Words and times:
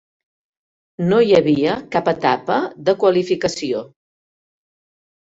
No 1.11 1.19
hi 1.25 1.35
havia 1.41 1.77
cap 1.97 2.11
etapa 2.15 2.59
de 2.91 2.99
qualificació. 3.07 3.87